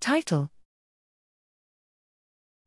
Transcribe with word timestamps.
Title 0.00 0.50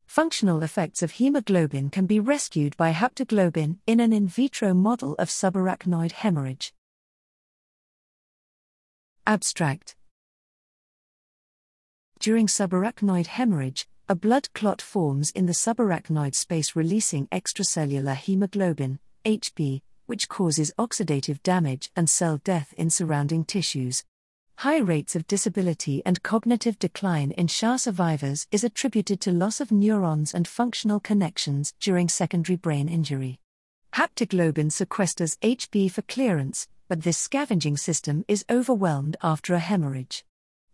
Functional 0.06 0.62
effects 0.62 1.02
of 1.02 1.12
hemoglobin 1.12 1.88
can 1.88 2.04
be 2.06 2.20
rescued 2.20 2.76
by 2.76 2.92
haptoglobin 2.92 3.78
in 3.86 3.98
an 3.98 4.12
in 4.12 4.28
vitro 4.28 4.74
model 4.74 5.14
of 5.14 5.28
subarachnoid 5.28 6.12
hemorrhage. 6.12 6.74
Abstract 9.26 9.96
During 12.18 12.46
subarachnoid 12.46 13.26
hemorrhage, 13.26 13.88
a 14.08 14.14
blood 14.14 14.52
clot 14.52 14.82
forms 14.82 15.30
in 15.30 15.46
the 15.46 15.54
subarachnoid 15.54 16.34
space 16.34 16.76
releasing 16.76 17.26
extracellular 17.28 18.14
hemoglobin, 18.14 18.98
HB, 19.24 19.80
which 20.04 20.28
causes 20.28 20.74
oxidative 20.78 21.42
damage 21.42 21.90
and 21.96 22.10
cell 22.10 22.38
death 22.44 22.74
in 22.76 22.90
surrounding 22.90 23.44
tissues. 23.44 24.04
High 24.62 24.78
rates 24.78 25.16
of 25.16 25.26
disability 25.26 26.02
and 26.06 26.22
cognitive 26.22 26.78
decline 26.78 27.32
in 27.32 27.48
SAH 27.48 27.78
survivors 27.78 28.46
is 28.52 28.62
attributed 28.62 29.20
to 29.22 29.32
loss 29.32 29.60
of 29.60 29.72
neurons 29.72 30.32
and 30.32 30.46
functional 30.46 31.00
connections 31.00 31.74
during 31.80 32.08
secondary 32.08 32.54
brain 32.54 32.88
injury. 32.88 33.40
Haptoglobin 33.94 34.70
sequesters 34.70 35.36
HB 35.38 35.90
for 35.90 36.02
clearance, 36.02 36.68
but 36.86 37.02
this 37.02 37.18
scavenging 37.18 37.76
system 37.76 38.24
is 38.28 38.44
overwhelmed 38.48 39.16
after 39.20 39.54
a 39.54 39.58
hemorrhage. 39.58 40.24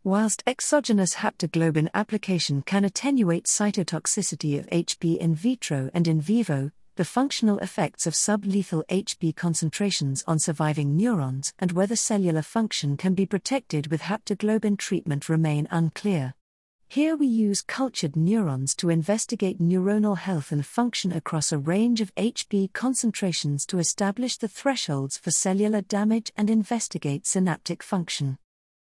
Whilst 0.04 0.42
exogenous 0.46 1.14
haptoglobin 1.14 1.88
application 1.94 2.60
can 2.60 2.84
attenuate 2.84 3.46
cytotoxicity 3.46 4.58
of 4.58 4.66
HB 4.66 5.16
in 5.16 5.34
vitro 5.34 5.88
and 5.94 6.06
in 6.06 6.20
vivo, 6.20 6.72
the 6.98 7.04
functional 7.04 7.60
effects 7.60 8.08
of 8.08 8.12
sublethal 8.12 8.82
HB 8.88 9.36
concentrations 9.36 10.24
on 10.26 10.40
surviving 10.40 10.96
neurons 10.96 11.54
and 11.60 11.70
whether 11.70 11.94
cellular 11.94 12.42
function 12.42 12.96
can 12.96 13.14
be 13.14 13.24
protected 13.24 13.86
with 13.86 14.00
haptoglobin 14.00 14.76
treatment 14.76 15.28
remain 15.28 15.68
unclear. 15.70 16.34
Here 16.88 17.14
we 17.14 17.28
use 17.28 17.62
cultured 17.62 18.16
neurons 18.16 18.74
to 18.76 18.90
investigate 18.90 19.60
neuronal 19.60 20.18
health 20.18 20.50
and 20.50 20.66
function 20.66 21.12
across 21.12 21.52
a 21.52 21.58
range 21.58 22.00
of 22.00 22.12
HB 22.16 22.72
concentrations 22.72 23.64
to 23.66 23.78
establish 23.78 24.36
the 24.36 24.48
thresholds 24.48 25.16
for 25.16 25.30
cellular 25.30 25.82
damage 25.82 26.32
and 26.36 26.50
investigate 26.50 27.28
synaptic 27.28 27.80
function. 27.80 28.38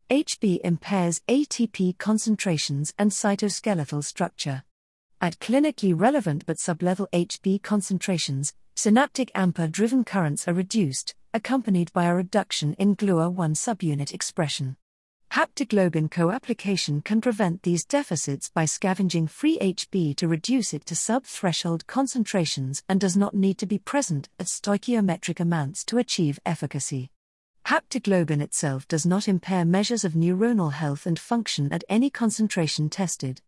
HB 0.10 0.62
impairs 0.64 1.20
ATP 1.28 1.98
concentrations 1.98 2.94
and 2.98 3.12
cytoskeletal 3.12 4.06
structure. 4.06 4.64
At 5.22 5.40
clinically 5.40 5.94
relevant 5.98 6.46
but 6.46 6.58
sublethal 6.58 7.08
HB 7.12 7.64
concentrations, 7.64 8.54
synaptic 8.76 9.32
AMPA 9.34 9.72
driven 9.72 10.04
currents 10.04 10.48
are 10.48 10.54
reduced, 10.54 11.16
accompanied 11.34 11.92
by 11.94 12.06
a 12.06 12.14
reduction 12.14 12.74
in 12.76 12.96
GLUA1 12.96 13.56
subunit 13.56 14.14
expression. 14.14 14.76
Haptoglobin 15.32 16.10
co 16.12 16.32
application 16.32 17.02
can 17.02 17.20
prevent 17.22 17.64
these 17.64 17.84
deficits 17.86 18.50
by 18.50 18.66
scavenging 18.66 19.28
free 19.28 19.58
HB 19.60 20.16
to 20.18 20.28
reduce 20.28 20.74
it 20.74 20.86
to 20.86 20.96
sub 20.96 21.26
threshold 21.26 21.88
concentrations 21.88 22.84
and 22.88 23.00
does 23.00 23.18
not 23.18 23.34
need 23.34 23.58
to 23.58 23.66
be 23.66 23.80
present 23.80 24.30
at 24.40 24.46
stoichiometric 24.46 25.40
amounts 25.40 25.84
to 25.86 25.98
achieve 25.98 26.40
efficacy. 26.46 27.10
Haptoglobin 27.66 28.42
itself 28.42 28.88
does 28.88 29.06
not 29.06 29.28
impair 29.28 29.66
measures 29.66 30.06
of 30.06 30.14
neuronal 30.14 30.72
health 30.72 31.06
and 31.06 31.18
function 31.18 31.74
at 31.74 31.84
any 31.90 32.10
concentration 32.10 32.90
tested. 32.90 33.42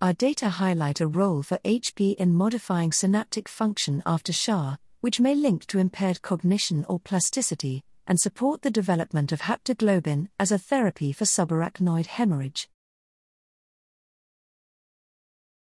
Our 0.00 0.12
data 0.12 0.48
highlight 0.48 1.00
a 1.00 1.08
role 1.08 1.42
for 1.42 1.58
HP 1.64 2.14
in 2.14 2.32
modifying 2.32 2.92
synaptic 2.92 3.48
function 3.48 4.00
after 4.06 4.32
SAH, 4.32 4.76
which 5.00 5.18
may 5.18 5.34
link 5.34 5.66
to 5.66 5.80
impaired 5.80 6.22
cognition 6.22 6.84
or 6.88 7.00
plasticity, 7.00 7.82
and 8.06 8.20
support 8.20 8.62
the 8.62 8.70
development 8.70 9.32
of 9.32 9.40
haptoglobin 9.40 10.28
as 10.38 10.52
a 10.52 10.58
therapy 10.58 11.10
for 11.10 11.24
subarachnoid 11.24 12.06
hemorrhage. 12.06 12.68